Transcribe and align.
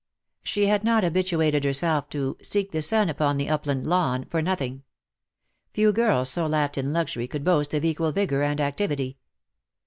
She 0.41 0.65
had 0.65 0.83
not 0.83 1.03
habituated 1.03 1.63
herself 1.63 2.09
to" 2.09 2.35
seek 2.41 2.71
the 2.71 2.81
sun 2.81 3.07
upon 3.07 3.37
the 3.37 3.47
upland 3.47 3.85
lawn," 3.85 4.25
for 4.31 4.41
nothing. 4.41 4.81
Few 5.75 5.91
girls 5.93 6.27
so 6.27 6.47
lapped 6.47 6.75
in 6.75 6.91
luxury 6.91 7.27
could 7.27 7.43
boast 7.43 7.75
of 7.75 7.85
equal 7.85 8.11
vigour 8.11 8.41
and 8.41 8.59
activity. 8.59 9.19